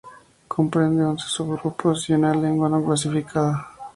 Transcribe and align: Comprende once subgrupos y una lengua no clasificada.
Comprende 0.47 1.03
once 1.05 1.27
subgrupos 1.27 2.09
y 2.09 2.13
una 2.13 2.33
lengua 2.33 2.67
no 2.67 2.83
clasificada. 2.83 3.67